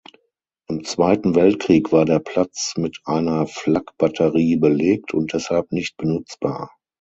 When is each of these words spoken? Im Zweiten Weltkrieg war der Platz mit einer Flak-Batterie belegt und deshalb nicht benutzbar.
Im 0.67 0.83
Zweiten 0.83 1.35
Weltkrieg 1.35 1.91
war 1.91 2.05
der 2.05 2.17
Platz 2.17 2.73
mit 2.75 2.99
einer 3.05 3.45
Flak-Batterie 3.45 4.55
belegt 4.55 5.13
und 5.13 5.31
deshalb 5.33 5.71
nicht 5.71 5.95
benutzbar. 5.97 6.75